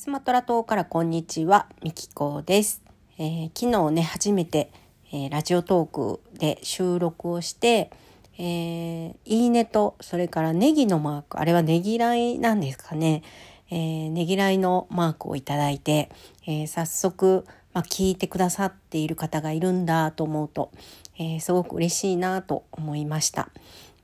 [0.00, 2.80] スマトラ島からこんにちは、みきこです。
[3.18, 4.72] えー、昨日ね、初めて、
[5.12, 7.90] えー、ラジオトークで収録をして、
[8.38, 13.22] えー、いいねと、それからネギのマーク、あれはねぎらいなんですかね。
[13.70, 16.10] えー、ねぎらいのマークをいただいて、
[16.46, 17.44] えー、早速、
[17.74, 20.72] まあ、聞いてくださっている方がいるんだと思うと、
[21.18, 23.50] えー、すごく嬉しいなと思いました。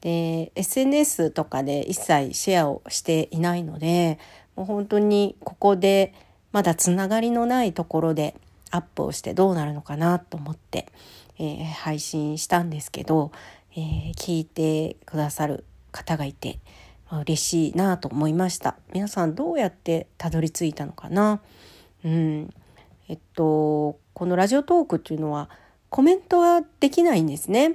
[0.03, 4.19] で SNS とかで一切シェアをしていないので
[4.57, 6.15] もう本当にここで
[6.53, 8.35] まだつながりのないところで
[8.71, 10.89] アップをしてどうなるのかなと思って、
[11.39, 13.31] えー、配信したんですけど、
[13.73, 16.59] えー、聞いてくださる方がいて、
[17.11, 18.77] まあ、嬉しいなと思いました。
[18.93, 21.41] 皆さんどうやってたどり着いたのかな？
[22.05, 22.51] うん。
[23.09, 25.51] えっとこのラジオトークっていうのは
[25.91, 27.75] コメントはできないんですね。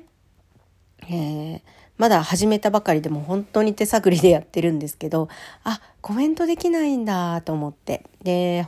[1.04, 1.62] えー
[2.02, 5.30] まだ始めたばかりでも本当に手探りでやってるんですけど、
[5.64, 8.08] あ、コメントできないんだと思って。
[8.24, 8.66] で、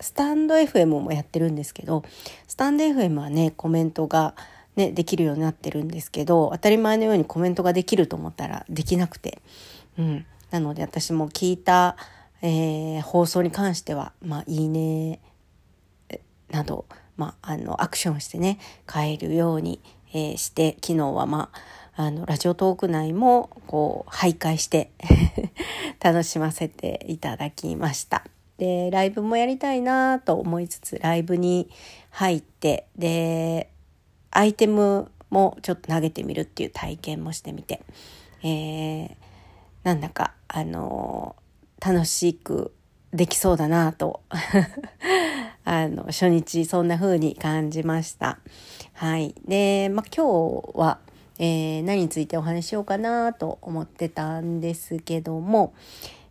[0.00, 2.04] スタンド FM もやってるんですけど、
[2.48, 4.34] スタンド FM はね、コメントが
[4.76, 9.42] ね、できるようになってるんですけど、当たり前のようにコメントができると思ったらできなくて。
[9.98, 10.26] うん。
[10.50, 11.98] なので私も聞いた、
[12.40, 15.20] えー、放送に関しては、まあ、いいね、
[16.50, 16.86] など、
[17.18, 18.58] まあ、あの、アクションしてね、
[18.90, 19.80] 変えるように、
[20.14, 24.90] えー、して、昨日はまあ、あの、ラジオトーク内も、こう、徘徊して
[26.00, 28.24] 楽しませていただきました。
[28.58, 31.68] で、ライブもやりたいなと思いつつ、ライブに
[32.10, 33.70] 入って、で、
[34.30, 37.82] アイテムもちょっと投げてみるっていう体験もしてみて、
[38.42, 39.14] えー、
[39.84, 41.36] なんだか、あの
[41.84, 42.72] 楽しく
[43.12, 44.22] できそうだなと
[45.64, 48.38] あの、初日そんな風に感じました。
[48.92, 49.34] はい。
[49.46, 50.26] で、ま、今
[50.62, 50.98] 日は、
[51.38, 55.74] えー、何についてお話ししようかなと思ってたんですけども、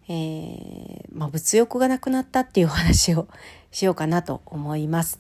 [0.07, 3.27] えー、まあ、物欲がなくなったっていうお話を
[3.71, 5.19] しようかなと思います。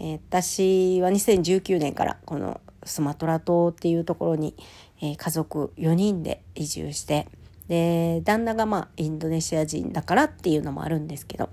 [0.00, 4.54] えー、私は2019年からこのスマトラ島っていうところに、
[5.02, 7.26] え家族4人で移住して
[7.70, 11.48] で旦那がまあインドネシア人だからっていうのもあるんですけど、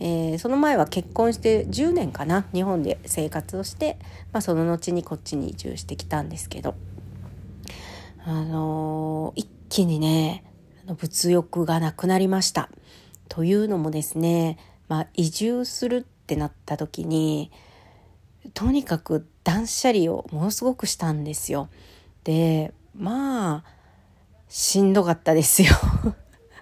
[0.00, 3.96] えー、その前は結婚して10年かな日本で生活をして、
[4.32, 6.74] まあ、その後にこっちに移住してきたんですけど
[8.24, 10.44] あの、一気にね、
[10.86, 12.68] 物欲がなくなりました。
[13.28, 17.50] というのもですね、まあ、移住するってなった時に、
[18.54, 21.68] とにかく断捨離をものすごくしたんですよ。
[22.24, 23.64] で、まあ、
[24.48, 25.70] しんどかったですよ。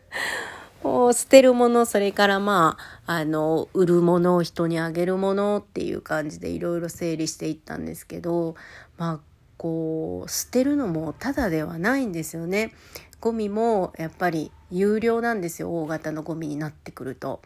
[0.83, 8.55] もう捨てるもの、それからまあ、あの、売るものを、人にあげるものっていう感じでいろいろ整理していったんですけど、
[8.97, 9.30] まあ、
[9.61, 12.73] こう捨てるのもただではないんですよね。
[13.21, 17.43] ゴミもやっぱり有料なんですよ大型のゴミになってくると。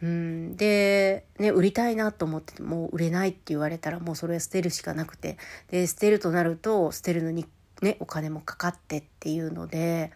[0.00, 5.38] うん、で、ね、売りたいなと思ってても売れないって言われたらもうそれは捨てるしかなくて
[5.72, 7.44] で捨てるとなると捨てるのに、
[7.82, 10.12] ね、お金もかかってっていうので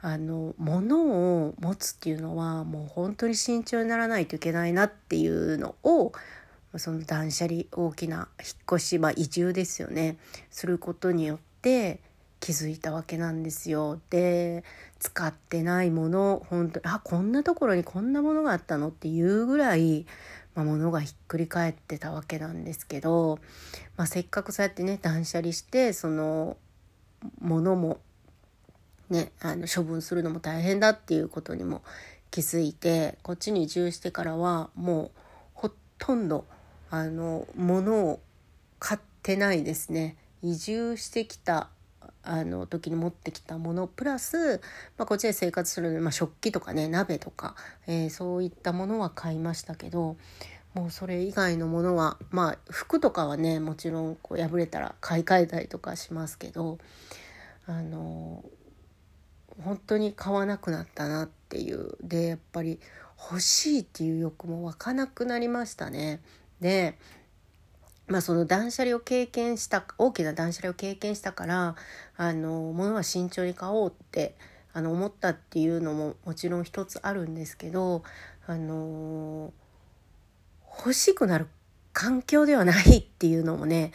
[0.00, 6.10] あの物を持つっていうのはもう本当に慎重にならないといけないなっていうのを
[6.76, 10.18] その断捨離大きな引っ越し、まあ、移住ですよね
[10.50, 12.00] することによって
[12.40, 13.98] 気づいたわけなんですよ。
[14.10, 14.62] で
[15.00, 18.88] 使ってないもの本当あこんなところにこんなものがあったの？
[18.88, 20.06] っていうぐらい、
[20.54, 23.38] まあ、物がひっくり返ってたわけなんですけど、
[23.96, 26.56] まあ、せっかくそうやってね断捨離してその
[27.40, 27.98] ものも
[29.10, 31.82] ねあの処分するのも大変だっていうことにも
[32.30, 35.10] 気づいてこっちに移住してからはもう
[35.54, 36.44] ほとんど
[36.90, 38.20] あの物を
[38.78, 40.16] 買ってないですね。
[40.42, 41.68] 移住してきた
[42.22, 43.86] あの時に持ってきたもの。
[43.86, 44.60] プラス、
[44.96, 47.54] まあ、こっちで生活するので、まあ、食器とかね鍋とか、
[47.86, 50.16] えー、そういったものは買いましたけど
[50.74, 56.78] もうそれ以外のものはまあ服とかはねもちろんこう破れたら買い替えたりとかしますけど
[57.66, 58.44] あの
[59.64, 61.96] 本当に買わなくなったなっていう。
[62.02, 62.78] でやっぱり
[63.30, 66.20] 欲しいっていう欲も湧かなくなりましたね。
[66.60, 66.98] で
[68.08, 71.76] まあ、その断捨離を経験した大きな断捨離を経験したから
[72.16, 74.34] あの物は慎重に買おうって
[74.72, 78.02] あの思ったっていうのももちろん一つあるんですけど
[78.46, 79.52] あの
[80.78, 81.48] 欲しくなる
[81.92, 83.92] 環境ではないっていうのもね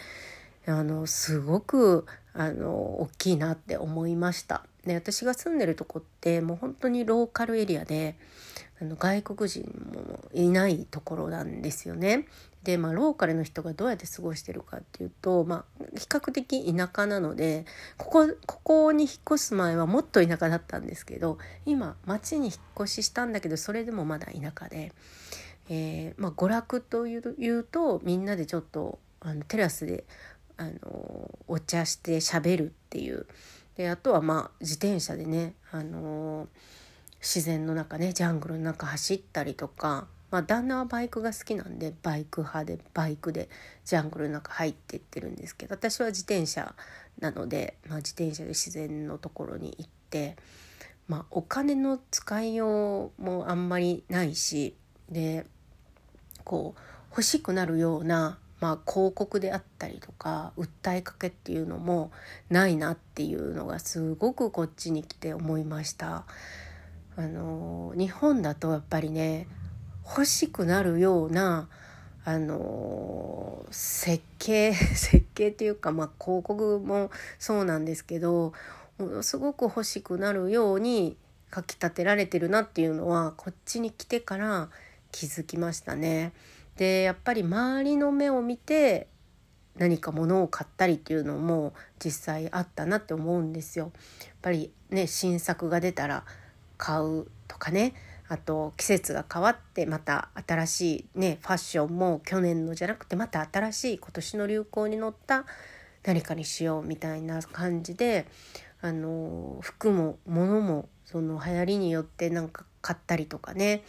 [0.67, 4.65] あのすごくあの大きいなって思いました。
[4.85, 8.15] で私が住んでるとこってもう本当にローカルエリアで
[8.81, 9.63] あの外国人
[9.93, 12.27] もいないところなんですよね。
[12.63, 17.65] でまあローカルの人がどうやって過ごしてるかっていうと、まあ、比較的田舎なので
[17.97, 24.93] ここここに引っ越す前はもっと田舎だったんですけど今町に引っ越ししたんだけどそれでもまだ田舎で、
[25.69, 30.05] えー、まあ、娯楽というとみんなでちょっとあのテラスで
[30.57, 33.25] あのお茶してしゃべるっていう。
[33.75, 36.47] であとはまあ自転車でね、あの
[37.19, 43.49] 自然の中ねジャングルの中走ったりとかまあ、旦那はバイクが好きなんでバイク派でバイクで
[43.85, 46.73] ジャングルの中入っていってるんですけど私は自転車
[47.19, 50.35] なので、まあ、自転車で自然のところに行って、
[51.07, 54.75] まあ、お金の使いようもあんまりないし
[55.07, 55.45] で
[56.43, 56.81] こう
[57.11, 62.09] 欲しくなるような、まあ、広告であったりとか訴えかけっていうのも
[62.49, 66.25] ないなっていうのがすごくこっちに来て思いました。
[67.15, 69.45] あの日本だとやっぱりね
[70.05, 71.67] 欲しくなるような
[72.25, 78.53] あの設計 設計っていうか、まあ、広告もそうなんですけど
[78.97, 81.17] ものすごく欲しくなるように
[81.53, 84.69] 書き立てられてるなっていうのはこっちに来てから
[85.11, 86.33] 気づきましたね。
[86.77, 89.07] でやっぱり周りの目を見て
[89.75, 91.73] 何か物を買ったりっていうのも
[92.03, 93.91] 実際あったなって思うんですよ。
[94.21, 96.23] やっぱりね新作が出たら
[96.77, 97.93] 買うとかね
[98.33, 100.81] あと季節が変わってまた新し
[101.15, 105.45] いねファッションも去年のじゃなくてまた新しい今年の流行に乗った
[106.03, 108.25] 何かにしようみたいな感じで
[108.81, 113.83] あの服も物もその流行りによってなんか買ったりとかね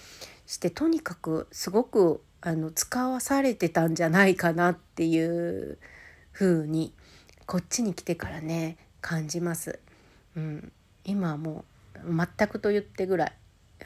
[0.45, 5.79] してとにかくすごくあの使わされてたんじゃないかなっていう
[6.35, 6.93] 風に
[7.47, 9.79] こっちに来てからね感じます。
[10.37, 10.73] うん、
[11.07, 11.65] 今はも
[12.05, 13.33] う全くと言ってぐらい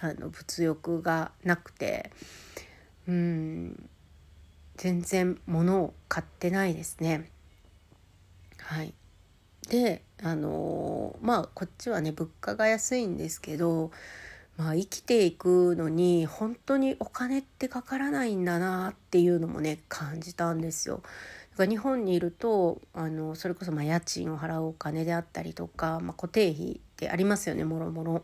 [0.00, 2.10] あの物欲がなくて
[3.08, 3.88] うん
[4.76, 7.30] 全然物を買ってないですね。
[8.58, 8.94] はい、
[9.68, 13.90] であのまあこっちはね物価が安いんですけど、
[14.56, 21.02] まあ、生きていくのに本当にお金ってかからないんだなっていうのもね感じたんですよ。
[21.58, 28.22] 日本にいるとあのそれこそま家賃を払うお金であったりとか、まあ、固定費ってありますよねもろもろ。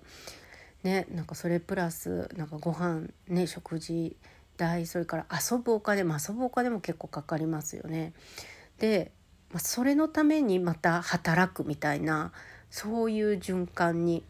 [0.84, 4.16] ねなんかそれプラスなんかご飯ね食事
[4.56, 8.12] 代それから遊ぶお金も遊ぶお金も結構かかりますよね。
[8.78, 9.10] で、
[9.52, 12.32] まあ、それのためにまた働くみたいな
[12.70, 14.22] そういう循環に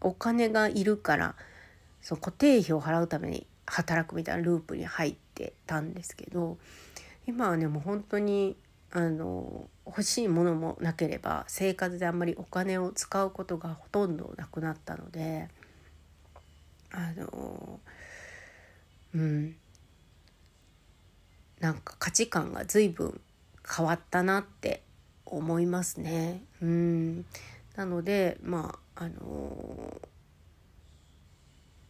[0.00, 1.34] お金がいるから
[2.00, 6.58] その固定費を払うために働くみたいなループに入ってたんですけど
[7.26, 8.56] 今はねもう本当に
[8.94, 15.48] あの欲しいものもなければ生活であんまりお金を使うことがほとんどなくなったので
[16.90, 17.80] あの
[19.14, 19.56] うん
[21.60, 23.20] なんか価値観が随分
[23.76, 24.82] 変わったなって
[25.24, 26.42] 思いますね。
[26.60, 27.24] うん
[27.76, 30.00] なのでまああの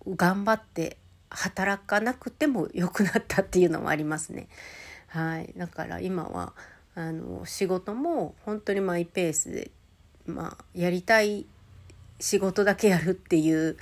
[0.07, 0.99] 頑張って
[1.31, 4.49] 働かなくても良くなったっていうのもありますね。
[5.09, 6.55] はい、だから今は
[6.94, 9.71] あの仕事も本当にマイペースで、
[10.27, 11.47] まあ、やりたい
[12.21, 13.77] 仕事だけやるっていう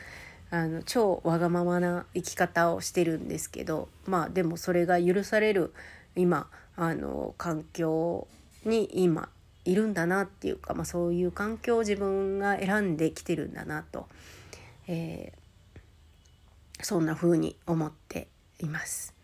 [0.50, 5.72] あの超わがままな生き方をしてるんですけどまあでもそれが許される
[6.16, 8.26] 今あの環境
[8.64, 9.28] に今
[9.64, 14.08] いるんだなっていうか、まあ、そういう環境を自分が選んできてるんだなと、
[14.88, 18.28] えー、そんな風に思って
[18.60, 19.14] います。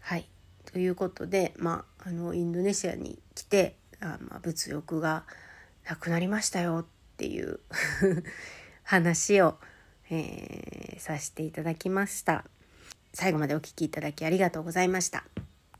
[0.00, 0.26] はい
[0.74, 5.22] ということで、まあ、あのインドネシアに来てあ、まあ、物欲が
[5.88, 6.84] なくなりましたよっ
[7.16, 7.60] ていう
[8.82, 9.56] 話を、
[10.10, 12.44] えー、させていただきました。
[13.12, 15.24] 最後までお聴きいただきありがとうございました。